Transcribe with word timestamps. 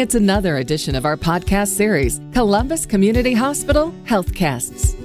It's 0.00 0.14
another 0.14 0.56
edition 0.56 0.94
of 0.94 1.04
our 1.04 1.18
podcast 1.18 1.76
series, 1.76 2.22
Columbus 2.32 2.86
Community 2.86 3.34
Hospital 3.34 3.92
Healthcasts. 4.04 4.96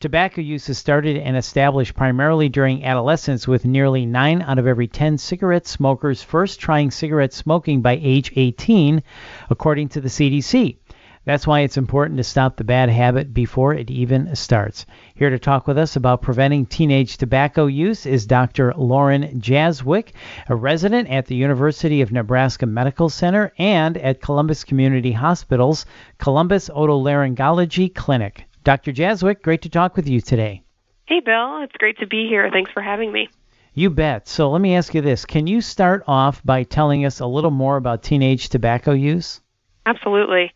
Tobacco 0.00 0.40
use 0.40 0.68
is 0.68 0.76
started 0.76 1.18
and 1.18 1.36
established 1.36 1.94
primarily 1.94 2.48
during 2.48 2.84
adolescence, 2.84 3.46
with 3.46 3.64
nearly 3.64 4.06
9 4.06 4.42
out 4.42 4.58
of 4.58 4.66
every 4.66 4.88
10 4.88 5.18
cigarette 5.18 5.68
smokers 5.68 6.20
first 6.20 6.58
trying 6.58 6.90
cigarette 6.90 7.32
smoking 7.32 7.80
by 7.80 7.96
age 8.02 8.32
18, 8.34 9.04
according 9.48 9.88
to 9.90 10.00
the 10.00 10.08
CDC. 10.08 10.78
That's 11.24 11.46
why 11.46 11.60
it's 11.60 11.78
important 11.78 12.18
to 12.18 12.24
stop 12.24 12.56
the 12.56 12.64
bad 12.64 12.90
habit 12.90 13.32
before 13.32 13.72
it 13.72 13.90
even 13.90 14.36
starts. 14.36 14.84
Here 15.14 15.30
to 15.30 15.38
talk 15.38 15.66
with 15.66 15.78
us 15.78 15.96
about 15.96 16.20
preventing 16.20 16.66
teenage 16.66 17.16
tobacco 17.16 17.64
use 17.64 18.04
is 18.04 18.26
Dr. 18.26 18.74
Lauren 18.76 19.40
Jazwick, 19.40 20.12
a 20.48 20.54
resident 20.54 21.08
at 21.08 21.24
the 21.26 21.34
University 21.34 22.02
of 22.02 22.12
Nebraska 22.12 22.66
Medical 22.66 23.08
Center 23.08 23.52
and 23.58 23.96
at 23.96 24.20
Columbus 24.20 24.64
Community 24.64 25.12
Hospital's 25.12 25.86
Columbus 26.18 26.68
Otolaryngology 26.68 27.94
Clinic. 27.94 28.44
Dr. 28.62 28.92
Jazwick, 28.92 29.42
great 29.42 29.62
to 29.62 29.70
talk 29.70 29.96
with 29.96 30.06
you 30.06 30.20
today. 30.20 30.62
Hey, 31.06 31.20
Bill. 31.20 31.62
It's 31.62 31.76
great 31.78 31.98
to 31.98 32.06
be 32.06 32.28
here. 32.28 32.50
Thanks 32.50 32.70
for 32.72 32.82
having 32.82 33.12
me. 33.12 33.30
You 33.72 33.88
bet. 33.88 34.28
So 34.28 34.50
let 34.50 34.60
me 34.60 34.76
ask 34.76 34.94
you 34.94 35.00
this. 35.00 35.24
Can 35.24 35.46
you 35.46 35.62
start 35.62 36.04
off 36.06 36.44
by 36.44 36.64
telling 36.64 37.06
us 37.06 37.20
a 37.20 37.26
little 37.26 37.50
more 37.50 37.76
about 37.76 38.02
teenage 38.02 38.50
tobacco 38.50 38.92
use? 38.92 39.40
Absolutely. 39.86 40.52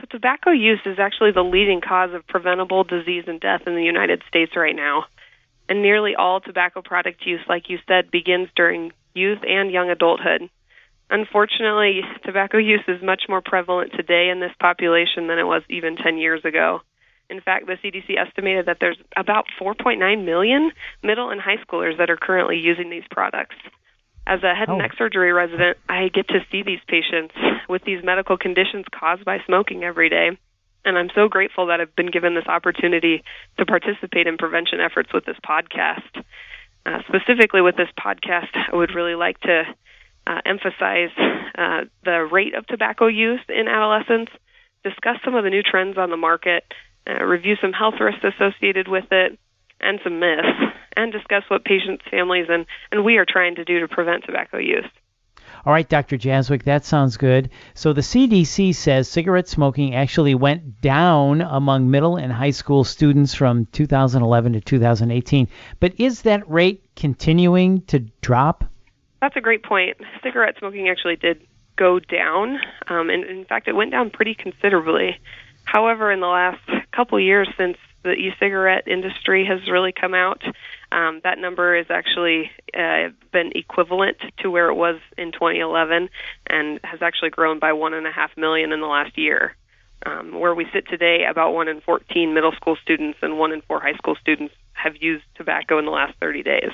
So, 0.00 0.06
tobacco 0.10 0.50
use 0.50 0.80
is 0.86 0.98
actually 0.98 1.32
the 1.32 1.44
leading 1.44 1.80
cause 1.80 2.12
of 2.12 2.26
preventable 2.26 2.84
disease 2.84 3.24
and 3.26 3.40
death 3.40 3.62
in 3.66 3.74
the 3.74 3.82
United 3.82 4.22
States 4.28 4.56
right 4.56 4.74
now. 4.74 5.04
And 5.68 5.82
nearly 5.82 6.14
all 6.14 6.40
tobacco 6.40 6.82
product 6.82 7.24
use, 7.24 7.40
like 7.48 7.70
you 7.70 7.78
said, 7.86 8.10
begins 8.10 8.48
during 8.54 8.92
youth 9.14 9.38
and 9.46 9.70
young 9.70 9.90
adulthood. 9.90 10.50
Unfortunately, 11.10 12.00
tobacco 12.24 12.58
use 12.58 12.82
is 12.88 13.02
much 13.02 13.24
more 13.28 13.40
prevalent 13.40 13.92
today 13.92 14.30
in 14.30 14.40
this 14.40 14.52
population 14.58 15.26
than 15.26 15.38
it 15.38 15.46
was 15.46 15.62
even 15.68 15.96
10 15.96 16.18
years 16.18 16.44
ago. 16.44 16.80
In 17.30 17.40
fact, 17.40 17.66
the 17.66 17.74
CDC 17.74 18.18
estimated 18.18 18.66
that 18.66 18.78
there's 18.80 18.98
about 19.16 19.46
4.9 19.60 20.24
million 20.24 20.72
middle 21.02 21.30
and 21.30 21.40
high 21.40 21.56
schoolers 21.56 21.96
that 21.98 22.10
are 22.10 22.16
currently 22.16 22.58
using 22.58 22.90
these 22.90 23.04
products. 23.10 23.56
As 24.26 24.42
a 24.42 24.54
head 24.54 24.68
and 24.68 24.78
neck 24.78 24.92
surgery 24.96 25.32
resident, 25.32 25.76
I 25.88 26.08
get 26.08 26.28
to 26.28 26.40
see 26.50 26.62
these 26.62 26.80
patients 26.88 27.34
with 27.68 27.84
these 27.84 28.02
medical 28.02 28.38
conditions 28.38 28.86
caused 28.90 29.24
by 29.24 29.38
smoking 29.46 29.84
every 29.84 30.08
day. 30.08 30.30
And 30.84 30.98
I'm 30.98 31.10
so 31.14 31.28
grateful 31.28 31.66
that 31.66 31.80
I've 31.80 31.94
been 31.94 32.10
given 32.10 32.34
this 32.34 32.46
opportunity 32.46 33.22
to 33.58 33.66
participate 33.66 34.26
in 34.26 34.38
prevention 34.38 34.80
efforts 34.80 35.12
with 35.12 35.24
this 35.24 35.36
podcast. 35.46 36.24
Uh, 36.86 36.98
specifically, 37.08 37.60
with 37.60 37.76
this 37.76 37.88
podcast, 37.98 38.48
I 38.54 38.76
would 38.76 38.94
really 38.94 39.14
like 39.14 39.40
to 39.40 39.64
uh, 40.26 40.40
emphasize 40.44 41.10
uh, 41.56 41.84
the 42.04 42.28
rate 42.30 42.54
of 42.54 42.66
tobacco 42.66 43.06
use 43.06 43.40
in 43.48 43.68
adolescents, 43.68 44.32
discuss 44.82 45.16
some 45.24 45.34
of 45.34 45.44
the 45.44 45.50
new 45.50 45.62
trends 45.62 45.96
on 45.96 46.10
the 46.10 46.16
market, 46.16 46.64
uh, 47.08 47.22
review 47.24 47.56
some 47.60 47.72
health 47.72 47.94
risks 48.00 48.24
associated 48.24 48.88
with 48.88 49.10
it, 49.10 49.38
and 49.80 50.00
some 50.02 50.18
myths, 50.20 50.48
and 50.96 51.12
discuss 51.12 51.44
what 51.48 51.64
patients, 51.64 52.04
families, 52.10 52.46
and, 52.48 52.66
and 52.90 53.04
we 53.04 53.16
are 53.16 53.26
trying 53.28 53.54
to 53.56 53.64
do 53.64 53.80
to 53.80 53.88
prevent 53.88 54.24
tobacco 54.24 54.58
use. 54.58 54.86
All 55.66 55.72
right, 55.72 55.88
Dr. 55.88 56.18
Jazwick, 56.18 56.64
that 56.64 56.84
sounds 56.84 57.16
good. 57.16 57.48
So 57.72 57.94
the 57.94 58.02
CDC 58.02 58.74
says 58.74 59.08
cigarette 59.08 59.48
smoking 59.48 59.94
actually 59.94 60.34
went 60.34 60.82
down 60.82 61.40
among 61.40 61.90
middle 61.90 62.16
and 62.16 62.30
high 62.30 62.50
school 62.50 62.84
students 62.84 63.32
from 63.32 63.66
2011 63.66 64.52
to 64.52 64.60
2018. 64.60 65.48
But 65.80 65.98
is 65.98 66.22
that 66.22 66.48
rate 66.50 66.84
continuing 66.96 67.80
to 67.82 68.00
drop? 68.20 68.64
That's 69.22 69.36
a 69.36 69.40
great 69.40 69.62
point. 69.62 69.96
Cigarette 70.22 70.56
smoking 70.58 70.90
actually 70.90 71.16
did 71.16 71.46
go 71.76 71.98
down, 71.98 72.58
um, 72.88 73.08
and 73.08 73.24
in 73.24 73.46
fact, 73.46 73.66
it 73.66 73.72
went 73.72 73.90
down 73.90 74.10
pretty 74.10 74.34
considerably. 74.34 75.18
However, 75.64 76.12
in 76.12 76.20
the 76.20 76.26
last 76.26 76.60
couple 76.92 77.18
years 77.18 77.48
since 77.56 77.78
the 78.02 78.12
e-cigarette 78.12 78.86
industry 78.86 79.46
has 79.46 79.60
really 79.68 79.92
come 79.92 80.14
out. 80.14 80.42
Um, 80.94 81.20
that 81.24 81.38
number 81.38 81.76
has 81.76 81.86
actually 81.90 82.52
uh, 82.72 83.08
been 83.32 83.50
equivalent 83.56 84.16
to 84.38 84.50
where 84.50 84.68
it 84.68 84.74
was 84.74 85.00
in 85.18 85.32
2011, 85.32 86.08
and 86.46 86.78
has 86.84 87.02
actually 87.02 87.30
grown 87.30 87.58
by 87.58 87.72
one 87.72 87.94
and 87.94 88.06
a 88.06 88.12
half 88.12 88.30
million 88.36 88.70
in 88.70 88.80
the 88.80 88.86
last 88.86 89.18
year. 89.18 89.56
Um, 90.06 90.38
where 90.38 90.54
we 90.54 90.66
sit 90.72 90.86
today, 90.86 91.24
about 91.28 91.52
one 91.52 91.66
in 91.66 91.80
14 91.80 92.32
middle 92.32 92.52
school 92.52 92.76
students 92.80 93.18
and 93.22 93.38
one 93.38 93.50
in 93.50 93.62
four 93.62 93.80
high 93.80 93.94
school 93.94 94.14
students 94.20 94.54
have 94.74 94.94
used 95.00 95.24
tobacco 95.34 95.78
in 95.78 95.84
the 95.84 95.90
last 95.90 96.14
30 96.20 96.42
days. 96.44 96.70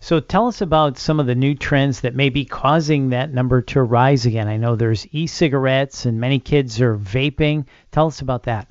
So 0.00 0.18
tell 0.18 0.48
us 0.48 0.60
about 0.60 0.98
some 0.98 1.20
of 1.20 1.26
the 1.26 1.34
new 1.34 1.54
trends 1.54 2.00
that 2.00 2.16
may 2.16 2.30
be 2.30 2.44
causing 2.44 3.10
that 3.10 3.32
number 3.32 3.62
to 3.62 3.82
rise 3.82 4.26
again. 4.26 4.48
I 4.48 4.56
know 4.56 4.74
there's 4.74 5.06
e-cigarettes 5.12 6.06
and 6.06 6.18
many 6.18 6.40
kids 6.40 6.80
are 6.80 6.96
vaping. 6.96 7.66
Tell 7.92 8.06
us 8.06 8.20
about 8.20 8.44
that. 8.44 8.66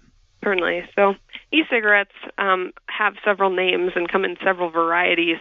Certainly. 0.47 0.85
So, 0.95 1.15
e-cigarettes 1.51 2.15
um, 2.37 2.71
have 2.85 3.15
several 3.25 3.49
names 3.49 3.91
and 3.97 4.07
come 4.07 4.23
in 4.23 4.37
several 4.41 4.69
varieties. 4.69 5.39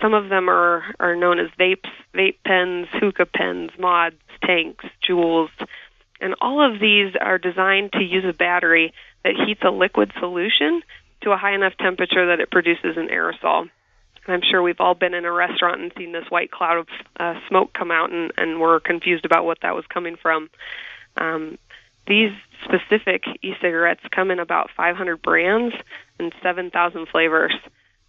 Some 0.00 0.14
of 0.14 0.28
them 0.28 0.48
are 0.48 0.84
are 1.00 1.16
known 1.16 1.40
as 1.40 1.48
vapes, 1.58 1.90
vape 2.14 2.36
pens, 2.46 2.86
hookah 2.92 3.26
pens, 3.26 3.72
mods, 3.80 4.14
tanks, 4.44 4.84
Juuls, 5.02 5.48
and 6.20 6.36
all 6.40 6.64
of 6.64 6.78
these 6.78 7.16
are 7.20 7.36
designed 7.36 7.94
to 7.94 8.04
use 8.04 8.24
a 8.24 8.32
battery 8.32 8.94
that 9.24 9.34
heats 9.44 9.62
a 9.64 9.70
liquid 9.70 10.12
solution 10.20 10.82
to 11.22 11.32
a 11.32 11.36
high 11.36 11.56
enough 11.56 11.76
temperature 11.76 12.26
that 12.26 12.38
it 12.38 12.52
produces 12.52 12.96
an 12.96 13.08
aerosol. 13.08 13.68
I'm 14.28 14.42
sure 14.48 14.62
we've 14.62 14.80
all 14.80 14.94
been 14.94 15.14
in 15.14 15.24
a 15.24 15.32
restaurant 15.32 15.80
and 15.80 15.92
seen 15.98 16.12
this 16.12 16.30
white 16.30 16.52
cloud 16.52 16.78
of 16.78 16.86
uh, 17.18 17.40
smoke 17.48 17.72
come 17.72 17.90
out, 17.90 18.12
and, 18.12 18.32
and 18.36 18.60
we're 18.60 18.78
confused 18.78 19.24
about 19.24 19.44
what 19.44 19.62
that 19.62 19.74
was 19.74 19.84
coming 19.88 20.14
from. 20.14 20.48
Um, 21.16 21.58
these 22.06 22.32
specific 22.64 23.24
e-cigarettes 23.42 24.02
come 24.10 24.30
in 24.30 24.38
about 24.38 24.70
500 24.76 25.22
brands 25.22 25.74
and 26.18 26.32
7,000 26.42 27.08
flavors. 27.08 27.54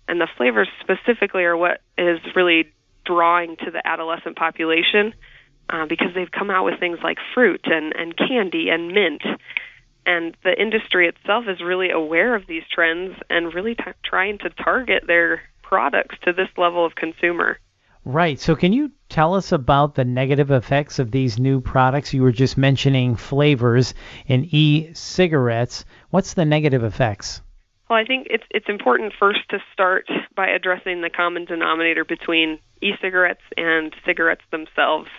And 0.08 0.22
the 0.22 0.28
flavors 0.38 0.68
specifically 0.82 1.44
are 1.44 1.58
what 1.58 1.82
is 1.98 2.20
really 2.36 2.72
drawing 3.06 3.56
to 3.58 3.72
the 3.72 3.86
adolescent 3.86 4.36
population 4.36 5.14
uh, 5.70 5.86
because 5.86 6.14
they've 6.14 6.32
come 6.32 6.50
out 6.50 6.66
with 6.66 6.80
things 6.80 7.00
like 7.04 7.18
fruit 7.34 7.62
and, 7.66 7.94
and 7.96 8.16
candy 8.16 8.70
and 8.70 8.92
mint. 8.92 9.24
And 10.06 10.38
the 10.44 10.60
industry 10.60 11.08
itself 11.08 11.46
is 11.48 11.62
really 11.62 11.90
aware 11.90 12.36
of 12.36 12.46
these 12.46 12.64
trends 12.72 13.16
and 13.30 13.54
really 13.54 13.76
t- 13.76 13.84
trying 14.04 14.38
to 14.40 14.50
target 14.52 15.06
their 15.08 15.42
products 15.64 16.16
to 16.24 16.34
this 16.34 16.50
level 16.58 16.86
of 16.86 16.94
consumer. 16.94 17.58
Right. 18.06 18.40
So, 18.40 18.56
can 18.56 18.72
you 18.72 18.92
tell 19.10 19.34
us 19.34 19.52
about 19.52 19.96
the 19.96 20.06
negative 20.06 20.52
effects 20.52 21.00
of 21.00 21.10
these 21.10 21.40
new 21.40 21.60
products? 21.60 22.14
You 22.14 22.22
were 22.22 22.32
just 22.32 22.56
mentioning 22.56 23.16
flavors 23.16 23.96
in 24.28 24.48
e-cigarettes. 24.52 25.86
What's 26.12 26.36
the 26.36 26.46
negative 26.46 26.84
effects? 26.84 27.42
Well, 27.90 27.98
I 27.98 28.06
think 28.06 28.28
it's 28.30 28.44
it's 28.52 28.70
important 28.70 29.14
first 29.18 29.50
to 29.50 29.60
start 29.74 30.08
by 30.36 30.48
addressing 30.48 31.02
the 31.02 31.10
common 31.10 31.46
denominator 31.46 32.06
between 32.06 32.60
e-cigarettes 32.80 33.42
and 33.58 33.96
cigarettes 34.06 34.44
themselves, 34.52 35.10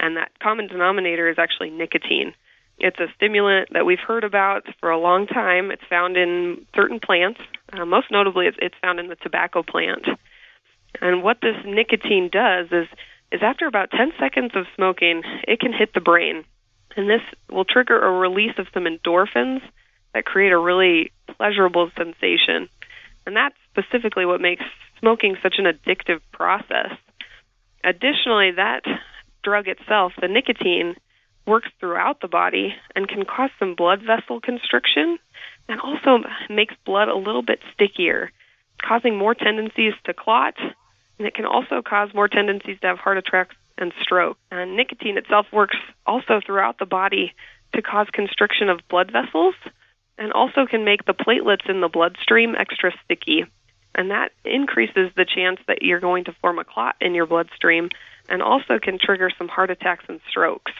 and 0.00 0.16
that 0.16 0.32
common 0.40 0.66
denominator 0.66 1.28
is 1.28 1.38
actually 1.38 1.70
nicotine. 1.70 2.34
It's 2.78 2.98
a 2.98 3.06
stimulant 3.14 3.68
that 3.72 3.86
we've 3.86 4.00
heard 4.00 4.24
about 4.24 4.66
for 4.80 4.90
a 4.90 4.98
long 4.98 5.28
time. 5.28 5.70
It's 5.70 5.84
found 5.88 6.16
in 6.16 6.66
certain 6.74 6.98
plants. 6.98 7.40
Uh, 7.72 7.84
most 7.84 8.10
notably, 8.10 8.46
it's, 8.48 8.58
it's 8.60 8.74
found 8.82 8.98
in 8.98 9.06
the 9.06 9.14
tobacco 9.14 9.62
plant. 9.62 10.06
And 11.00 11.22
what 11.22 11.38
this 11.40 11.56
nicotine 11.64 12.28
does 12.30 12.66
is 12.70 12.86
is 13.32 13.40
after 13.42 13.66
about 13.66 13.90
10 13.90 14.12
seconds 14.20 14.52
of 14.54 14.66
smoking, 14.76 15.22
it 15.48 15.58
can 15.58 15.72
hit 15.72 15.94
the 15.94 16.00
brain. 16.00 16.44
And 16.96 17.08
this 17.08 17.22
will 17.50 17.64
trigger 17.64 17.98
a 17.98 18.18
release 18.18 18.58
of 18.58 18.66
some 18.74 18.84
endorphins 18.84 19.62
that 20.12 20.26
create 20.26 20.52
a 20.52 20.58
really 20.58 21.12
pleasurable 21.36 21.90
sensation. 21.96 22.68
And 23.24 23.34
that's 23.34 23.56
specifically 23.70 24.26
what 24.26 24.42
makes 24.42 24.64
smoking 25.00 25.36
such 25.42 25.54
an 25.58 25.64
addictive 25.64 26.20
process. 26.32 26.92
Additionally, 27.82 28.52
that 28.56 28.82
drug 29.42 29.66
itself, 29.66 30.12
the 30.20 30.28
nicotine, 30.28 30.94
works 31.46 31.68
throughout 31.80 32.20
the 32.20 32.28
body 32.28 32.74
and 32.94 33.08
can 33.08 33.24
cause 33.24 33.50
some 33.58 33.74
blood 33.74 34.00
vessel 34.02 34.40
constriction 34.40 35.18
and 35.68 35.80
also 35.80 36.18
makes 36.50 36.74
blood 36.84 37.08
a 37.08 37.16
little 37.16 37.42
bit 37.42 37.60
stickier, 37.74 38.30
causing 38.86 39.16
more 39.16 39.34
tendencies 39.34 39.94
to 40.04 40.12
clot 40.12 40.54
and 41.22 41.28
it 41.28 41.34
can 41.34 41.46
also 41.46 41.82
cause 41.82 42.12
more 42.12 42.26
tendencies 42.26 42.80
to 42.80 42.88
have 42.88 42.98
heart 42.98 43.16
attacks 43.16 43.54
and 43.78 43.92
stroke. 44.02 44.36
And 44.50 44.76
nicotine 44.76 45.16
itself 45.16 45.46
works 45.52 45.76
also 46.04 46.40
throughout 46.44 46.80
the 46.80 46.84
body 46.84 47.32
to 47.76 47.80
cause 47.80 48.08
constriction 48.12 48.68
of 48.68 48.80
blood 48.88 49.12
vessels 49.12 49.54
and 50.18 50.32
also 50.32 50.66
can 50.66 50.84
make 50.84 51.04
the 51.04 51.14
platelets 51.14 51.70
in 51.70 51.80
the 51.80 51.88
bloodstream 51.88 52.56
extra 52.58 52.90
sticky. 53.04 53.44
And 53.94 54.10
that 54.10 54.32
increases 54.44 55.12
the 55.14 55.24
chance 55.24 55.60
that 55.68 55.82
you're 55.82 56.00
going 56.00 56.24
to 56.24 56.34
form 56.40 56.58
a 56.58 56.64
clot 56.64 56.96
in 57.00 57.14
your 57.14 57.26
bloodstream 57.26 57.90
and 58.28 58.42
also 58.42 58.80
can 58.82 58.98
trigger 58.98 59.30
some 59.38 59.46
heart 59.46 59.70
attacks 59.70 60.06
and 60.08 60.18
strokes. 60.28 60.72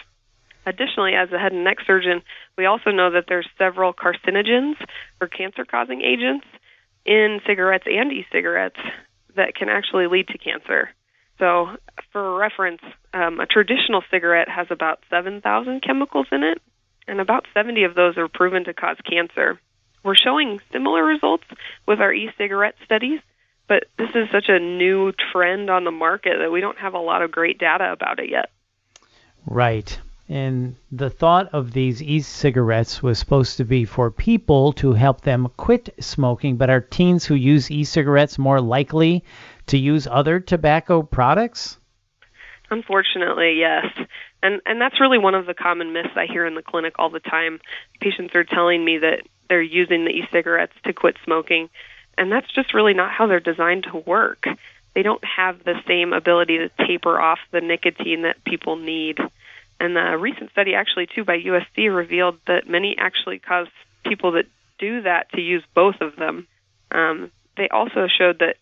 Additionally, 0.67 1.15
as 1.15 1.31
a 1.31 1.39
head 1.39 1.53
and 1.53 1.63
neck 1.63 1.79
surgeon, 1.87 2.21
we 2.59 2.67
also 2.67 2.91
know 2.91 3.13
that 3.13 3.27
there's 3.29 3.49
several 3.59 3.93
carcinogens 3.93 4.75
or 5.21 5.29
cancer 5.29 5.65
causing 5.65 6.03
agents 6.03 6.47
in 7.05 7.41
cigarettes 7.47 7.87
and 7.87 8.11
e 8.11 8.27
cigarettes 8.33 8.81
that 9.37 9.55
can 9.55 9.69
actually 9.69 10.07
lead 10.07 10.29
to 10.29 10.39
cancer. 10.39 10.91
So, 11.39 11.71
for 12.13 12.37
reference, 12.37 12.83
um, 13.13 13.41
a 13.41 13.47
traditional 13.47 14.03
cigarette 14.11 14.49
has 14.49 14.69
about 14.71 15.01
7,000 15.11 15.83
chemicals 15.83 16.27
in 16.31 16.43
it, 16.45 16.61
and 17.09 17.21
about 17.21 17.47
70 17.55 17.85
of 17.85 17.95
those 17.95 18.17
are 18.17 18.29
proven 18.29 18.65
to 18.65 18.75
cause 18.75 18.97
cancer. 19.09 19.59
We're 20.05 20.15
showing 20.15 20.61
similar 20.71 21.05
results 21.05 21.45
with 21.87 22.01
our 22.01 22.13
e 22.13 22.31
cigarette 22.37 22.75
studies, 22.85 23.21
but 23.69 23.85
this 23.97 24.11
is 24.15 24.31
such 24.31 24.49
a 24.49 24.59
new 24.59 25.13
trend 25.33 25.71
on 25.71 25.85
the 25.85 25.91
market 25.91 26.39
that 26.39 26.53
we 26.53 26.61
don't 26.61 26.79
have 26.79 26.95
a 26.95 26.99
lot 26.99 27.23
of 27.23 27.31
great 27.31 27.59
data 27.59 27.93
about 27.93 28.19
it 28.19 28.31
yet. 28.31 28.51
Right. 29.47 29.99
And 30.33 30.77
the 30.91 31.11
thought 31.11 31.51
of 31.53 31.73
these 31.75 32.03
e 32.03 32.21
cigarettes 32.21 33.03
was 33.03 33.19
supposed 33.19 33.59
to 33.59 33.67
be 33.67 33.85
for 33.85 34.11
people 34.11 34.73
to 34.81 34.95
help 34.95 35.21
them 35.21 35.49
quit 35.59 35.95
smoking, 36.01 36.57
but 36.57 36.71
are 36.71 36.81
teens 36.81 37.27
who 37.27 37.35
use 37.35 37.71
e 37.71 37.85
cigarettes 37.85 38.39
more 38.39 38.59
likely 38.59 39.25
to 39.67 39.77
use 39.77 40.07
other 40.11 40.41
tobacco 40.41 41.03
products? 41.03 41.77
Unfortunately, 42.71 43.59
yes. 43.59 43.85
And 44.43 44.63
and 44.65 44.81
that's 44.81 45.03
really 45.03 45.19
one 45.19 45.35
of 45.35 45.45
the 45.45 45.53
common 45.53 45.93
myths 45.93 46.17
I 46.17 46.25
hear 46.25 46.47
in 46.47 46.55
the 46.55 46.63
clinic 46.63 46.95
all 46.99 47.11
the 47.11 47.21
time. 47.21 47.61
Patients 48.01 48.35
are 48.35 48.45
telling 48.45 48.83
me 48.83 48.97
that 48.97 49.27
they're 49.51 49.61
using 49.61 50.07
the 50.07 50.13
e-cigarettes 50.13 50.73
to 50.85 50.95
quit 50.95 51.17
smoking, 51.25 51.69
and 52.17 52.33
that's 52.33 52.51
just 52.55 52.73
really 52.73 52.95
not 52.95 53.13
how 53.13 53.27
they're 53.27 53.39
designed 53.39 53.85
to 53.93 53.99
work. 53.99 54.47
They 54.95 55.03
don't 55.03 55.25
have 55.25 55.63
the 55.63 55.75
same 55.87 56.15
ability 56.15 56.57
to 56.57 56.71
taper 56.87 57.21
off 57.21 57.41
the 57.51 57.61
nicotine 57.61 58.23
that 58.23 58.43
people 58.45 58.77
need. 58.77 59.19
And 59.83 59.99
a 59.99 60.17
recent 60.17 60.53
study, 60.53 60.77
actually, 60.77 61.09
too, 61.13 61.25
by 61.25 61.39
USC 61.39 61.93
revealed 61.93 62.39
that 62.47 62.69
many 62.69 62.95
actually 62.97 63.41
cause 63.41 63.67
people 64.05 64.31
that 64.33 64.45
do 64.79 65.03
that 65.03 65.29
to 65.33 65.41
use 65.41 65.65
both 65.75 65.97
of 66.01 66.15
them. 66.15 66.47
Um, 66.93 67.33
they 67.57 67.69
also 67.69 68.07
showed 68.07 68.39
that 68.39 68.59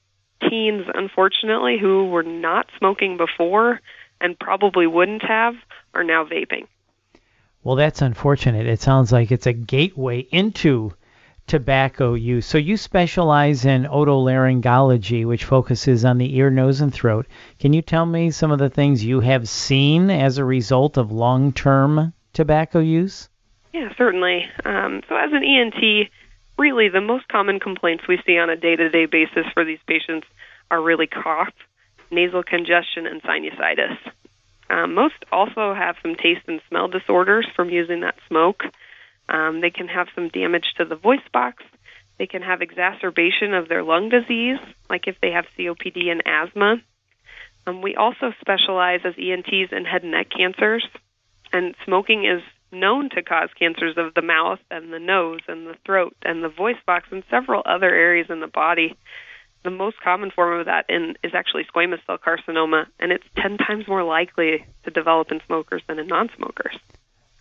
teens, 0.48 0.86
unfortunately, 0.94 1.76
who 1.78 2.06
were 2.06 2.22
not 2.22 2.68
smoking 2.78 3.18
before 3.18 3.82
and 4.18 4.38
probably 4.38 4.86
wouldn't 4.86 5.22
have, 5.22 5.56
are 5.92 6.04
now 6.04 6.24
vaping. 6.24 6.66
Well, 7.62 7.76
that's 7.76 8.00
unfortunate. 8.00 8.66
It 8.66 8.80
sounds 8.80 9.12
like 9.12 9.30
it's 9.30 9.46
a 9.46 9.52
gateway 9.52 10.20
into 10.20 10.94
tobacco 11.50 12.14
use. 12.14 12.46
So 12.46 12.58
you 12.58 12.76
specialize 12.76 13.64
in 13.64 13.82
otolaryngology, 13.82 15.26
which 15.26 15.44
focuses 15.44 16.04
on 16.04 16.16
the 16.16 16.36
ear, 16.36 16.48
nose, 16.48 16.80
and 16.80 16.94
throat. 16.94 17.26
Can 17.58 17.72
you 17.72 17.82
tell 17.82 18.06
me 18.06 18.30
some 18.30 18.52
of 18.52 18.60
the 18.60 18.70
things 18.70 19.04
you 19.04 19.18
have 19.18 19.48
seen 19.48 20.10
as 20.10 20.38
a 20.38 20.44
result 20.44 20.96
of 20.96 21.10
long-term 21.10 22.12
tobacco 22.32 22.78
use? 22.78 23.28
Yeah, 23.72 23.92
certainly. 23.98 24.48
Um, 24.64 25.02
so 25.08 25.16
as 25.16 25.32
an 25.32 25.42
ENT, 25.42 26.08
really 26.56 26.88
the 26.88 27.00
most 27.00 27.26
common 27.26 27.58
complaints 27.58 28.06
we 28.06 28.22
see 28.24 28.38
on 28.38 28.48
a 28.48 28.54
day-to-day 28.54 29.06
basis 29.06 29.46
for 29.52 29.64
these 29.64 29.80
patients 29.88 30.28
are 30.70 30.80
really 30.80 31.08
cough, 31.08 31.52
nasal 32.12 32.44
congestion, 32.44 33.08
and 33.08 33.20
sinusitis. 33.24 33.98
Um, 34.68 34.94
most 34.94 35.16
also 35.32 35.74
have 35.74 35.96
some 36.00 36.14
taste 36.14 36.46
and 36.46 36.60
smell 36.68 36.86
disorders 36.86 37.48
from 37.56 37.70
using 37.70 38.02
that 38.02 38.14
smoke. 38.28 38.62
Um, 39.30 39.60
they 39.60 39.70
can 39.70 39.88
have 39.88 40.08
some 40.14 40.28
damage 40.28 40.74
to 40.76 40.84
the 40.84 40.96
voice 40.96 41.26
box. 41.32 41.62
They 42.18 42.26
can 42.26 42.42
have 42.42 42.60
exacerbation 42.60 43.54
of 43.54 43.68
their 43.68 43.82
lung 43.82 44.08
disease, 44.10 44.58
like 44.90 45.06
if 45.06 45.16
they 45.22 45.30
have 45.30 45.46
COPD 45.58 46.10
and 46.10 46.22
asthma. 46.26 46.76
Um, 47.66 47.80
we 47.80 47.94
also 47.94 48.32
specialize 48.40 49.00
as 49.04 49.14
ENTs 49.16 49.72
in 49.72 49.84
head 49.84 50.02
and 50.02 50.12
neck 50.12 50.28
cancers, 50.36 50.84
and 51.52 51.74
smoking 51.84 52.24
is 52.24 52.42
known 52.72 53.10
to 53.10 53.22
cause 53.22 53.48
cancers 53.58 53.94
of 53.96 54.14
the 54.14 54.22
mouth 54.22 54.58
and 54.70 54.92
the 54.92 54.98
nose 54.98 55.40
and 55.48 55.66
the 55.66 55.76
throat 55.84 56.14
and 56.22 56.44
the 56.44 56.48
voice 56.48 56.76
box 56.86 57.08
and 57.10 57.24
several 57.30 57.62
other 57.64 57.88
areas 57.88 58.26
in 58.28 58.40
the 58.40 58.46
body 58.46 58.96
the 59.62 59.70
most 59.70 60.00
common 60.02 60.30
form 60.30 60.58
of 60.58 60.66
that 60.66 60.86
in, 60.88 61.14
is 61.22 61.32
actually 61.34 61.64
squamous 61.64 62.04
cell 62.06 62.18
carcinoma, 62.18 62.86
and 62.98 63.12
it's 63.12 63.24
10 63.36 63.58
times 63.58 63.86
more 63.86 64.02
likely 64.02 64.64
to 64.84 64.90
develop 64.90 65.30
in 65.30 65.40
smokers 65.46 65.82
than 65.86 65.98
in 65.98 66.06
non 66.06 66.30
smokers. 66.36 66.78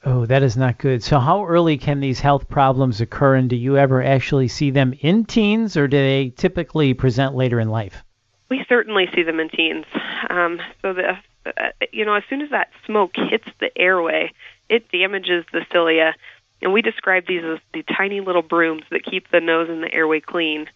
Oh, 0.05 0.25
that 0.25 0.43
is 0.43 0.55
not 0.55 0.77
good. 0.77 1.03
So, 1.03 1.19
how 1.19 1.45
early 1.45 1.77
can 1.77 1.99
these 1.99 2.19
health 2.19 2.47
problems 2.47 3.01
occur, 3.01 3.35
and 3.35 3.49
do 3.49 3.55
you 3.55 3.77
ever 3.77 4.01
actually 4.01 4.47
see 4.47 4.71
them 4.71 4.93
in 5.01 5.25
teens, 5.25 5.75
or 5.75 5.87
do 5.87 5.97
they 5.97 6.29
typically 6.29 6.93
present 6.93 7.35
later 7.35 7.59
in 7.59 7.69
life? 7.69 8.03
We 8.49 8.65
certainly 8.69 9.07
see 9.13 9.23
them 9.23 9.39
in 9.39 9.49
teens. 9.49 9.85
Um, 10.29 10.61
so, 10.81 10.93
the, 10.93 11.17
uh, 11.45 11.69
you 11.91 12.05
know, 12.05 12.15
as 12.15 12.23
soon 12.29 12.41
as 12.41 12.51
that 12.51 12.69
smoke 12.85 13.11
hits 13.15 13.47
the 13.59 13.77
airway, 13.77 14.31
it 14.69 14.89
damages 14.89 15.45
the 15.51 15.65
cilia, 15.71 16.15
and 16.61 16.71
we 16.71 16.81
describe 16.81 17.27
these 17.27 17.43
as 17.43 17.59
the 17.73 17.83
tiny 17.83 18.21
little 18.21 18.41
brooms 18.41 18.83
that 18.91 19.03
keep 19.03 19.29
the 19.31 19.41
nose 19.41 19.69
and 19.69 19.83
the 19.83 19.93
airway 19.93 20.21
clean 20.21 20.69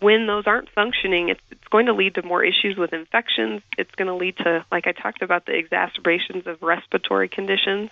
when 0.00 0.26
those 0.26 0.46
aren't 0.46 0.70
functioning, 0.70 1.28
it's, 1.28 1.40
it's 1.50 1.68
going 1.68 1.86
to 1.86 1.92
lead 1.92 2.14
to 2.14 2.22
more 2.22 2.44
issues 2.44 2.76
with 2.76 2.92
infections. 2.92 3.62
It's 3.76 3.94
going 3.94 4.06
to 4.06 4.14
lead 4.14 4.36
to, 4.38 4.64
like 4.70 4.86
I 4.86 4.92
talked 4.92 5.22
about, 5.22 5.46
the 5.46 5.56
exacerbations 5.56 6.46
of 6.46 6.62
respiratory 6.62 7.28
conditions. 7.28 7.90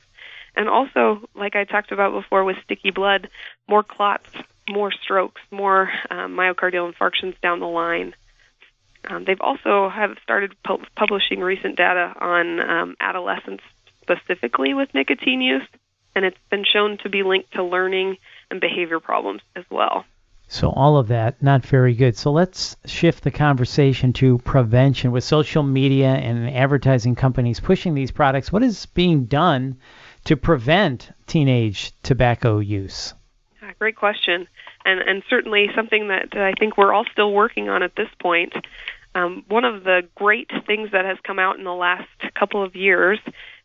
And 0.56 0.68
also, 0.68 1.20
like 1.34 1.54
I 1.54 1.64
talked 1.64 1.92
about 1.92 2.12
before 2.12 2.44
with 2.44 2.56
sticky 2.64 2.90
blood, 2.90 3.28
more 3.68 3.82
clots, 3.82 4.30
more 4.68 4.90
strokes, 4.90 5.40
more 5.50 5.90
um, 6.10 6.34
myocardial 6.34 6.92
infarctions 6.92 7.38
down 7.42 7.60
the 7.60 7.66
line. 7.66 8.14
Um, 9.08 9.24
they've 9.24 9.40
also 9.40 9.88
have 9.88 10.16
started 10.22 10.54
pu- 10.64 10.84
publishing 10.96 11.40
recent 11.40 11.76
data 11.76 12.12
on 12.18 12.60
um, 12.60 12.96
adolescents 13.00 13.62
specifically 14.02 14.74
with 14.74 14.92
nicotine 14.94 15.40
use, 15.40 15.66
and 16.14 16.24
it's 16.24 16.38
been 16.50 16.64
shown 16.64 16.98
to 16.98 17.08
be 17.08 17.22
linked 17.22 17.52
to 17.52 17.62
learning 17.62 18.16
and 18.50 18.60
behavior 18.60 18.98
problems 18.98 19.42
as 19.54 19.64
well. 19.70 20.04
So 20.48 20.70
all 20.70 20.96
of 20.96 21.08
that 21.08 21.42
not 21.42 21.66
very 21.66 21.94
good. 21.94 22.16
So 22.16 22.30
let's 22.30 22.76
shift 22.86 23.24
the 23.24 23.32
conversation 23.32 24.12
to 24.14 24.38
prevention 24.38 25.10
with 25.10 25.24
social 25.24 25.64
media 25.64 26.08
and 26.08 26.48
advertising 26.48 27.16
companies 27.16 27.58
pushing 27.58 27.94
these 27.94 28.12
products. 28.12 28.52
What 28.52 28.62
is 28.62 28.86
being 28.86 29.24
done 29.24 29.78
to 30.26 30.36
prevent 30.36 31.10
teenage 31.26 31.92
tobacco 32.02 32.58
use? 32.58 33.14
great 33.78 33.96
question, 33.96 34.46
and 34.84 35.00
and 35.00 35.22
certainly 35.28 35.68
something 35.74 36.08
that 36.08 36.36
I 36.36 36.52
think 36.58 36.76
we're 36.76 36.92
all 36.92 37.04
still 37.12 37.32
working 37.32 37.68
on 37.68 37.82
at 37.82 37.96
this 37.96 38.08
point. 38.20 38.54
Um, 39.14 39.44
one 39.48 39.64
of 39.64 39.84
the 39.84 40.02
great 40.14 40.50
things 40.66 40.90
that 40.92 41.04
has 41.04 41.18
come 41.24 41.38
out 41.38 41.58
in 41.58 41.64
the 41.64 41.74
last 41.74 42.08
couple 42.38 42.62
of 42.62 42.76
years 42.76 43.18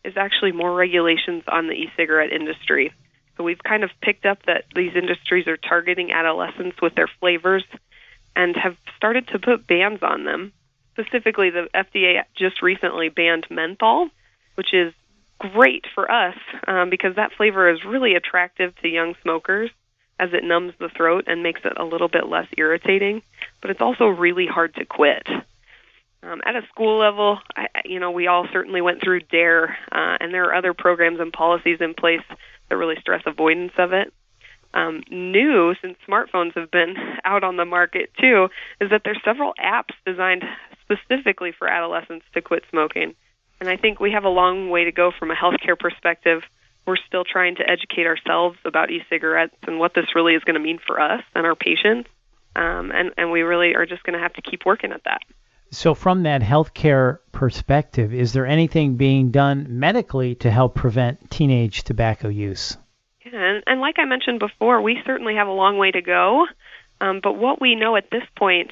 is 0.03 0.15
actually 0.15 0.53
more 0.53 0.73
regulations 0.73 1.43
on 1.47 1.67
the 1.67 1.73
e-cigarette 1.73 2.31
industry. 2.31 2.93
So 3.37 3.43
we've 3.43 3.61
kind 3.61 3.83
of 3.83 3.89
picked 4.01 4.25
up 4.25 4.45
that 4.45 4.63
these 4.75 4.95
industries 4.95 5.47
are 5.47 5.57
targeting 5.57 6.11
adolescents 6.11 6.81
with 6.81 6.95
their 6.95 7.09
flavors 7.19 7.65
and 8.35 8.55
have 8.55 8.77
started 8.95 9.27
to 9.29 9.39
put 9.39 9.67
bans 9.67 9.99
on 10.01 10.23
them. 10.23 10.53
Specifically, 10.93 11.49
the 11.49 11.67
FDA 11.75 12.23
just 12.35 12.61
recently 12.61 13.09
banned 13.09 13.47
menthol, 13.49 14.09
which 14.55 14.73
is 14.73 14.93
great 15.41 15.85
for 15.95 16.09
us 16.11 16.35
um, 16.67 16.89
because 16.89 17.15
that 17.15 17.31
flavor 17.35 17.69
is 17.69 17.83
really 17.83 18.15
attractive 18.15 18.75
to 18.77 18.87
young 18.87 19.15
smokers 19.23 19.71
as 20.19 20.29
it 20.33 20.43
numbs 20.43 20.73
the 20.79 20.89
throat 20.95 21.25
and 21.27 21.41
makes 21.41 21.61
it 21.65 21.73
a 21.77 21.83
little 21.83 22.07
bit 22.07 22.27
less 22.27 22.47
irritating. 22.57 23.23
But 23.61 23.71
it's 23.71 23.81
also 23.81 24.05
really 24.05 24.45
hard 24.45 24.75
to 24.75 24.85
quit. 24.85 25.27
Um, 26.23 26.41
at 26.45 26.55
a 26.55 26.61
school 26.67 26.99
level, 26.99 27.39
I, 27.55 27.67
you 27.85 27.99
know, 27.99 28.11
we 28.11 28.27
all 28.27 28.47
certainly 28.53 28.81
went 28.81 29.01
through 29.01 29.21
DARE, 29.21 29.75
uh, 29.91 30.17
and 30.19 30.31
there 30.31 30.45
are 30.45 30.53
other 30.53 30.75
programs 30.75 31.19
and 31.19 31.33
policies 31.33 31.79
in 31.81 31.95
place 31.95 32.21
that 32.69 32.77
really 32.77 32.97
stress 32.99 33.23
avoidance 33.25 33.73
of 33.79 33.93
it. 33.93 34.13
Um, 34.75 35.01
new, 35.09 35.73
since 35.81 35.97
smartphones 36.07 36.53
have 36.53 36.69
been 36.69 36.95
out 37.25 37.43
on 37.43 37.57
the 37.57 37.65
market 37.65 38.11
too, 38.19 38.49
is 38.79 38.91
that 38.91 39.01
there's 39.03 39.19
several 39.25 39.53
apps 39.59 39.95
designed 40.05 40.43
specifically 40.83 41.51
for 41.57 41.67
adolescents 41.67 42.25
to 42.35 42.41
quit 42.41 42.63
smoking. 42.69 43.15
And 43.61 43.69
I 43.69 43.77
think 43.77 43.99
we 43.99 44.11
have 44.11 44.25
a 44.25 44.29
long 44.29 44.71
way 44.71 44.85
to 44.85 44.91
go 44.91 45.11
from 45.17 45.29
a 45.29 45.35
healthcare 45.35 45.79
perspective. 45.79 46.41
We're 46.87 46.97
still 47.07 47.23
trying 47.23 47.55
to 47.57 47.69
educate 47.69 48.07
ourselves 48.07 48.57
about 48.65 48.89
e-cigarettes 48.89 49.55
and 49.67 49.77
what 49.77 49.93
this 49.93 50.15
really 50.15 50.33
is 50.33 50.43
going 50.43 50.55
to 50.55 50.59
mean 50.59 50.79
for 50.85 50.99
us 50.99 51.21
and 51.35 51.45
our 51.45 51.53
patients. 51.53 52.09
Um, 52.55 52.91
and, 52.91 53.11
and 53.17 53.31
we 53.31 53.43
really 53.43 53.75
are 53.75 53.85
just 53.85 54.01
going 54.03 54.17
to 54.17 54.19
have 54.19 54.33
to 54.33 54.41
keep 54.41 54.65
working 54.65 54.91
at 54.91 55.03
that. 55.05 55.21
So, 55.69 55.93
from 55.93 56.23
that 56.23 56.41
healthcare 56.41 57.19
perspective, 57.31 58.13
is 58.13 58.33
there 58.33 58.45
anything 58.45 58.97
being 58.97 59.31
done 59.31 59.79
medically 59.79 60.35
to 60.35 60.51
help 60.51 60.75
prevent 60.75 61.29
teenage 61.29 61.83
tobacco 61.83 62.27
use? 62.27 62.75
Yeah, 63.23 63.39
and, 63.39 63.63
and 63.67 63.79
like 63.79 63.95
I 63.97 64.05
mentioned 64.05 64.39
before, 64.39 64.81
we 64.81 64.99
certainly 65.05 65.35
have 65.35 65.47
a 65.47 65.53
long 65.53 65.77
way 65.77 65.91
to 65.91 66.01
go. 66.01 66.45
Um, 66.99 67.21
but 67.23 67.37
what 67.37 67.61
we 67.61 67.75
know 67.75 67.95
at 67.95 68.09
this 68.11 68.23
point 68.35 68.71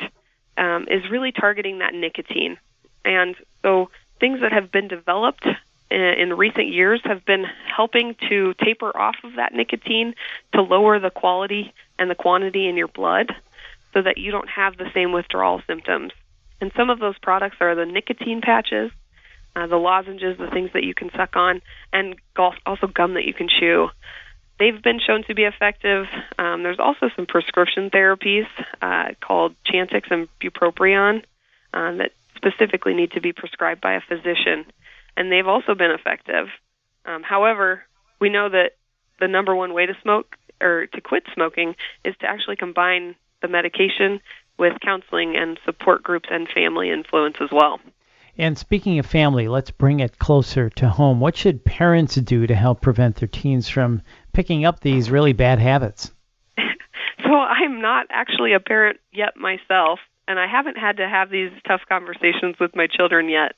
um, 0.57 0.87
is 0.89 1.09
really 1.09 1.31
targeting 1.31 1.79
that 1.79 1.93
nicotine. 1.93 2.57
And 3.05 3.35
so, 3.61 3.91
things 4.19 4.41
that 4.41 4.51
have 4.51 4.71
been 4.71 4.87
developed 4.87 5.45
in, 5.91 6.33
recent 6.33 6.67
years 6.67 7.01
have 7.03 7.25
been 7.25 7.45
helping 7.75 8.15
to 8.29 8.53
taper 8.63 8.95
off 8.95 9.15
of 9.23 9.35
that 9.35 9.53
nicotine 9.53 10.13
to 10.53 10.61
lower 10.61 10.99
the 10.99 11.09
quality 11.09 11.73
and 11.97 12.09
the 12.09 12.15
quantity 12.15 12.67
in 12.67 12.77
your 12.77 12.87
blood 12.87 13.33
so 13.93 14.01
that 14.01 14.17
you 14.17 14.31
don't 14.31 14.49
have 14.49 14.77
the 14.77 14.89
same 14.93 15.11
withdrawal 15.11 15.61
symptoms. 15.65 16.11
And 16.61 16.71
some 16.75 16.89
of 16.89 16.99
those 16.99 17.17
products 17.17 17.57
are 17.59 17.73
the 17.73 17.85
nicotine 17.85 18.41
patches, 18.41 18.91
uh, 19.55 19.67
the 19.67 19.77
lozenges, 19.77 20.37
the 20.37 20.49
things 20.51 20.71
that 20.73 20.83
you 20.83 20.93
can 20.93 21.09
suck 21.15 21.35
on, 21.35 21.61
and 21.91 22.15
also 22.65 22.87
gum 22.87 23.15
that 23.15 23.25
you 23.25 23.33
can 23.33 23.49
chew. 23.49 23.89
They've 24.59 24.81
been 24.81 24.99
shown 24.99 25.23
to 25.23 25.33
be 25.33 25.43
effective. 25.43 26.05
Um, 26.37 26.63
there's 26.63 26.79
also 26.79 27.09
some 27.15 27.25
prescription 27.25 27.89
therapies 27.89 28.45
uh, 28.81 29.13
called 29.21 29.55
Chantix 29.65 30.11
and 30.11 30.27
Bupropion 30.41 31.23
uh, 31.73 31.93
that 31.93 32.11
specifically 32.39 32.93
need 32.93 33.11
to 33.11 33.21
be 33.21 33.33
prescribed 33.33 33.81
by 33.81 33.93
a 33.93 34.01
physician, 34.01 34.65
and 35.17 35.31
they've 35.31 35.47
also 35.47 35.75
been 35.75 35.91
effective. 35.91 36.47
Um, 37.05 37.23
however, 37.23 37.83
we 38.19 38.29
know 38.29 38.49
that 38.49 38.71
the 39.19 39.27
number 39.27 39.55
one 39.55 39.73
way 39.73 39.85
to 39.85 39.93
smoke 40.01 40.37
or 40.61 40.87
to 40.87 41.01
quit 41.01 41.23
smoking 41.33 41.75
is 42.03 42.15
to 42.21 42.27
actually 42.27 42.55
combine 42.55 43.15
the 43.41 43.47
medication 43.47 44.19
with 44.57 44.73
counseling 44.81 45.35
and 45.35 45.59
support 45.65 46.03
groups 46.03 46.29
and 46.31 46.47
family 46.49 46.91
influence 46.91 47.37
as 47.41 47.49
well. 47.51 47.79
And 48.37 48.57
speaking 48.57 48.99
of 48.99 49.05
family, 49.05 49.47
let's 49.47 49.71
bring 49.71 49.99
it 49.99 50.17
closer 50.17 50.69
to 50.71 50.89
home. 50.89 51.19
What 51.19 51.35
should 51.35 51.65
parents 51.65 52.15
do 52.15 52.47
to 52.47 52.55
help 52.55 52.81
prevent 52.81 53.17
their 53.17 53.27
teens 53.27 53.67
from 53.67 54.01
picking 54.33 54.63
up 54.63 54.79
these 54.79 55.11
really 55.11 55.33
bad 55.33 55.59
habits? 55.59 56.11
so 56.57 57.33
I'm 57.33 57.81
not 57.81 58.07
actually 58.09 58.53
a 58.53 58.59
parent 58.59 58.99
yet 59.11 59.35
myself, 59.35 59.99
and 60.29 60.39
I 60.39 60.47
haven't 60.47 60.77
had 60.77 60.97
to 60.97 61.09
have 61.09 61.31
these 61.31 61.51
tough 61.67 61.81
conversations 61.89 62.55
with 62.59 62.75
my 62.75 62.85
children 62.85 63.27
yet. 63.29 63.55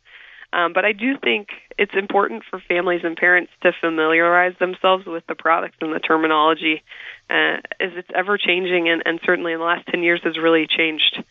Um, 0.54 0.72
but 0.74 0.86
I 0.86 0.94
do 0.94 1.18
think 1.18 1.50
it's 1.78 1.94
important 1.94 2.44
for 2.50 2.62
families 2.68 3.02
and 3.04 3.16
parents 3.16 3.52
to 3.64 3.74
familiarize 3.80 4.54
themselves 4.58 5.06
with 5.06 5.26
the 5.28 5.36
products 5.36 5.78
and 5.82 5.94
the 5.94 6.00
terminology, 6.00 6.82
uh, 7.30 7.58
as 7.80 7.92
it's 7.96 8.10
ever 8.16 8.38
changing, 8.38 8.90
and, 8.90 9.04
and 9.06 9.20
certainly 9.26 9.54
in 9.54 9.60
the 9.60 9.66
last 9.66 9.88
10 9.88 10.02
years 10.02 10.22
has 10.24 10.38
really 10.38 10.66
changed. 10.66 11.24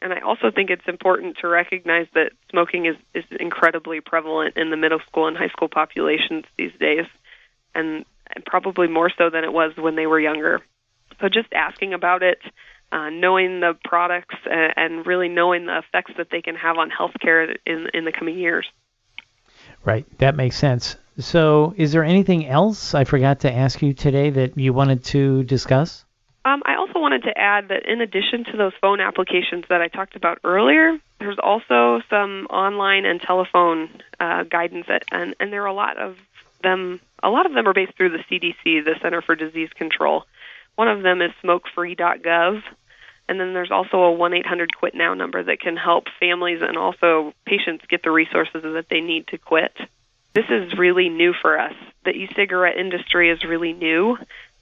And 0.00 0.12
I 0.12 0.20
also 0.20 0.50
think 0.50 0.70
it's 0.70 0.86
important 0.86 1.38
to 1.40 1.48
recognize 1.48 2.06
that 2.14 2.32
smoking 2.50 2.86
is, 2.86 2.96
is 3.14 3.24
incredibly 3.40 4.00
prevalent 4.00 4.56
in 4.56 4.70
the 4.70 4.76
middle 4.76 5.00
school 5.08 5.26
and 5.26 5.36
high 5.36 5.48
school 5.48 5.68
populations 5.68 6.44
these 6.58 6.72
days, 6.78 7.06
and, 7.74 8.04
and 8.34 8.44
probably 8.44 8.88
more 8.88 9.10
so 9.16 9.30
than 9.30 9.44
it 9.44 9.52
was 9.52 9.72
when 9.76 9.96
they 9.96 10.06
were 10.06 10.20
younger. 10.20 10.60
So 11.20 11.28
just 11.28 11.52
asking 11.54 11.94
about 11.94 12.22
it, 12.22 12.38
uh, 12.92 13.10
knowing 13.10 13.60
the 13.60 13.74
products 13.84 14.36
and, 14.50 14.72
and 14.76 15.06
really 15.06 15.28
knowing 15.28 15.66
the 15.66 15.78
effects 15.78 16.12
that 16.18 16.28
they 16.30 16.42
can 16.42 16.54
have 16.54 16.76
on 16.76 16.90
healthcare 16.90 17.56
in 17.66 17.88
in 17.92 18.04
the 18.04 18.12
coming 18.12 18.38
years. 18.38 18.66
Right, 19.84 20.06
that 20.18 20.36
makes 20.36 20.56
sense. 20.56 20.96
So, 21.18 21.74
is 21.76 21.92
there 21.92 22.04
anything 22.04 22.46
else 22.46 22.94
I 22.94 23.04
forgot 23.04 23.40
to 23.40 23.52
ask 23.52 23.80
you 23.80 23.94
today 23.94 24.30
that 24.30 24.58
you 24.58 24.72
wanted 24.72 25.04
to 25.04 25.44
discuss? 25.44 26.04
Um, 26.44 26.62
I 26.64 26.76
also 26.76 27.00
wanted 27.00 27.24
to 27.24 27.36
add 27.36 27.68
that 27.68 27.86
in 27.86 28.00
addition 28.00 28.44
to 28.52 28.56
those 28.56 28.72
phone 28.80 29.00
applications 29.00 29.64
that 29.68 29.80
I 29.80 29.88
talked 29.88 30.14
about 30.14 30.38
earlier, 30.44 30.96
there's 31.18 31.38
also 31.42 32.00
some 32.08 32.46
online 32.50 33.04
and 33.04 33.20
telephone 33.20 33.88
uh, 34.20 34.44
guidance, 34.44 34.86
that, 34.88 35.04
and, 35.10 35.34
and 35.40 35.52
there 35.52 35.62
are 35.62 35.66
a 35.66 35.74
lot 35.74 35.98
of 35.98 36.16
them. 36.62 37.00
A 37.22 37.30
lot 37.30 37.46
of 37.46 37.54
them 37.54 37.66
are 37.66 37.72
based 37.72 37.96
through 37.96 38.10
the 38.10 38.24
CDC, 38.30 38.84
the 38.84 38.94
Center 39.02 39.22
for 39.22 39.34
Disease 39.34 39.70
Control. 39.74 40.24
One 40.76 40.88
of 40.88 41.02
them 41.02 41.20
is 41.20 41.32
smokefree.gov. 41.42 42.62
And 43.28 43.40
then 43.40 43.54
there's 43.54 43.72
also 43.72 43.98
a 43.98 44.12
1 44.12 44.34
800 44.34 44.76
Quit 44.76 44.94
Now 44.94 45.14
number 45.14 45.42
that 45.42 45.60
can 45.60 45.76
help 45.76 46.04
families 46.20 46.60
and 46.62 46.76
also 46.76 47.32
patients 47.44 47.84
get 47.88 48.02
the 48.04 48.10
resources 48.12 48.62
that 48.62 48.86
they 48.88 49.00
need 49.00 49.26
to 49.28 49.38
quit. 49.38 49.72
This 50.34 50.44
is 50.48 50.78
really 50.78 51.08
new 51.08 51.32
for 51.32 51.58
us. 51.58 51.72
The 52.04 52.10
e 52.10 52.28
cigarette 52.36 52.76
industry 52.76 53.30
is 53.30 53.42
really 53.42 53.72
new, 53.72 54.16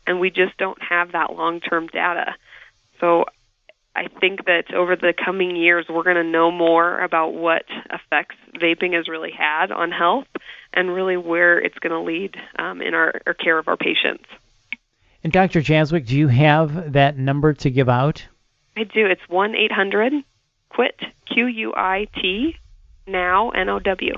and 0.06 0.18
we 0.18 0.30
just 0.30 0.56
don't 0.56 0.80
have 0.80 1.12
that 1.12 1.34
long 1.34 1.60
term 1.60 1.88
data. 1.88 2.36
So 3.00 3.24
I 3.96 4.06
think 4.20 4.46
that 4.46 4.72
over 4.72 4.96
the 4.96 5.12
coming 5.12 5.56
years, 5.56 5.86
we're 5.88 6.04
going 6.04 6.16
to 6.16 6.24
know 6.24 6.50
more 6.50 7.00
about 7.00 7.34
what 7.34 7.64
effects 7.90 8.36
vaping 8.56 8.94
has 8.94 9.08
really 9.08 9.32
had 9.32 9.70
on 9.70 9.90
health 9.90 10.26
and 10.72 10.94
really 10.94 11.16
where 11.16 11.58
it's 11.58 11.78
going 11.80 11.92
to 11.92 12.00
lead 12.00 12.36
um, 12.58 12.80
in 12.80 12.94
our, 12.94 13.20
our 13.26 13.34
care 13.34 13.58
of 13.58 13.68
our 13.68 13.76
patients. 13.76 14.24
And 15.24 15.32
Dr. 15.32 15.60
Jazwick, 15.62 16.06
do 16.06 16.16
you 16.16 16.28
have 16.28 16.92
that 16.92 17.18
number 17.18 17.54
to 17.54 17.70
give 17.70 17.88
out? 17.88 18.24
I 18.76 18.84
do. 18.84 19.06
It's 19.06 19.28
1 19.28 19.56
800 19.56 20.12
QUIT, 20.70 21.00
Q 21.32 21.46
U 21.46 21.72
I 21.74 22.06
T, 22.20 22.54
now, 23.06 23.48
N 23.50 23.70
O 23.70 23.78
W. 23.78 24.14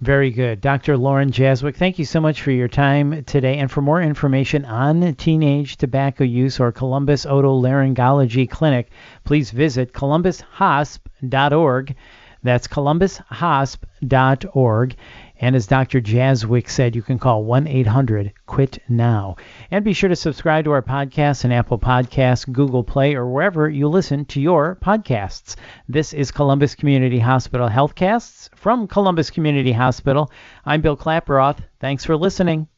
Very 0.00 0.30
good. 0.30 0.60
Dr. 0.60 0.98
Lauren 0.98 1.30
Jazwick, 1.30 1.76
thank 1.76 1.98
you 1.98 2.04
so 2.04 2.20
much 2.20 2.42
for 2.42 2.50
your 2.50 2.66
time 2.66 3.22
today. 3.24 3.58
And 3.58 3.70
for 3.70 3.80
more 3.80 4.02
information 4.02 4.64
on 4.64 5.14
teenage 5.14 5.76
tobacco 5.76 6.24
use 6.24 6.58
or 6.58 6.72
Columbus 6.72 7.24
Otolaryngology 7.24 8.50
Clinic, 8.50 8.90
please 9.24 9.52
visit 9.52 9.92
columbushosp.org. 9.92 11.94
That's 12.42 12.66
columbushosp.org. 12.66 14.96
And 15.42 15.56
as 15.56 15.66
Dr. 15.66 16.00
Jazwick 16.00 16.70
said, 16.70 16.94
you 16.94 17.02
can 17.02 17.18
call 17.18 17.42
1 17.42 17.66
800 17.66 18.32
QUIT 18.46 18.78
NOW. 18.88 19.34
And 19.72 19.84
be 19.84 19.92
sure 19.92 20.08
to 20.08 20.14
subscribe 20.14 20.64
to 20.66 20.70
our 20.70 20.82
podcast 20.82 21.44
on 21.44 21.50
Apple 21.50 21.80
Podcasts, 21.80 22.50
Google 22.50 22.84
Play, 22.84 23.16
or 23.16 23.26
wherever 23.26 23.68
you 23.68 23.88
listen 23.88 24.24
to 24.26 24.40
your 24.40 24.78
podcasts. 24.80 25.56
This 25.88 26.12
is 26.12 26.30
Columbus 26.30 26.76
Community 26.76 27.18
Hospital 27.18 27.68
Healthcasts 27.68 28.50
from 28.54 28.86
Columbus 28.86 29.30
Community 29.30 29.72
Hospital. 29.72 30.30
I'm 30.64 30.80
Bill 30.80 30.96
Klaproth. 30.96 31.58
Thanks 31.80 32.04
for 32.04 32.16
listening. 32.16 32.68